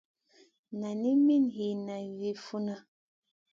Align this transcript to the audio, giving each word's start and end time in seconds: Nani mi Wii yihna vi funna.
Nani 0.79 1.11
mi 1.25 1.35
Wii 1.43 1.51
yihna 1.55 1.95
vi 2.17 2.29
funna. 2.43 2.75